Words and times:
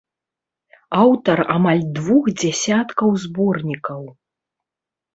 Аўтар 1.01 1.43
амаль 1.57 1.85
двух 2.01 2.23
дзясяткаў 2.41 3.09
зборнікаў. 3.29 4.01